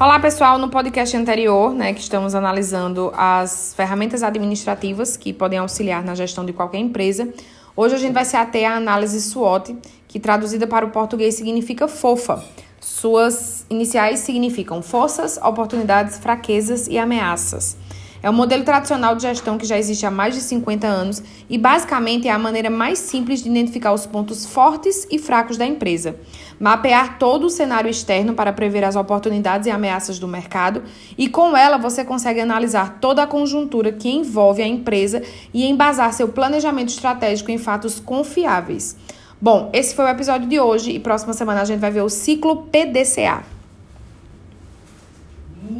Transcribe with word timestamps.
Olá, 0.00 0.20
pessoal. 0.20 0.60
No 0.60 0.68
podcast 0.68 1.16
anterior, 1.16 1.74
né, 1.74 1.92
que 1.92 2.00
estamos 2.00 2.32
analisando 2.32 3.12
as 3.16 3.74
ferramentas 3.74 4.22
administrativas 4.22 5.16
que 5.16 5.32
podem 5.32 5.58
auxiliar 5.58 6.04
na 6.04 6.14
gestão 6.14 6.44
de 6.44 6.52
qualquer 6.52 6.78
empresa, 6.78 7.28
hoje 7.74 7.96
a 7.96 7.98
gente 7.98 8.12
vai 8.12 8.24
se 8.24 8.36
ater 8.36 8.70
à 8.70 8.76
análise 8.76 9.20
SWOT, 9.20 9.76
que 10.06 10.20
traduzida 10.20 10.68
para 10.68 10.86
o 10.86 10.90
português 10.90 11.34
significa 11.34 11.88
fofa. 11.88 12.44
Suas 12.80 13.66
iniciais 13.68 14.20
significam 14.20 14.82
forças, 14.82 15.36
oportunidades, 15.38 16.16
fraquezas 16.16 16.86
e 16.86 16.96
ameaças. 16.96 17.76
É 18.22 18.28
um 18.28 18.32
modelo 18.32 18.64
tradicional 18.64 19.14
de 19.14 19.22
gestão 19.22 19.56
que 19.56 19.66
já 19.66 19.78
existe 19.78 20.04
há 20.04 20.10
mais 20.10 20.34
de 20.34 20.40
50 20.40 20.86
anos 20.86 21.22
e, 21.48 21.56
basicamente, 21.56 22.26
é 22.26 22.30
a 22.32 22.38
maneira 22.38 22.68
mais 22.68 22.98
simples 22.98 23.42
de 23.42 23.48
identificar 23.48 23.92
os 23.92 24.06
pontos 24.06 24.44
fortes 24.44 25.06
e 25.10 25.18
fracos 25.18 25.56
da 25.56 25.64
empresa. 25.64 26.16
Mapear 26.58 27.18
todo 27.18 27.46
o 27.46 27.50
cenário 27.50 27.88
externo 27.88 28.34
para 28.34 28.52
prever 28.52 28.82
as 28.82 28.96
oportunidades 28.96 29.68
e 29.68 29.70
ameaças 29.70 30.18
do 30.18 30.26
mercado, 30.26 30.82
e 31.16 31.28
com 31.28 31.56
ela 31.56 31.78
você 31.78 32.04
consegue 32.04 32.40
analisar 32.40 32.98
toda 33.00 33.22
a 33.22 33.26
conjuntura 33.26 33.92
que 33.92 34.08
envolve 34.08 34.62
a 34.62 34.66
empresa 34.66 35.22
e 35.54 35.66
embasar 35.66 36.12
seu 36.12 36.28
planejamento 36.28 36.88
estratégico 36.88 37.52
em 37.52 37.58
fatos 37.58 38.00
confiáveis. 38.00 38.96
Bom, 39.40 39.70
esse 39.72 39.94
foi 39.94 40.04
o 40.04 40.08
episódio 40.08 40.48
de 40.48 40.58
hoje 40.58 40.90
e 40.90 40.98
próxima 40.98 41.32
semana 41.32 41.60
a 41.60 41.64
gente 41.64 41.78
vai 41.78 41.92
ver 41.92 42.02
o 42.02 42.08
ciclo 42.08 42.64
PDCA. 42.64 43.57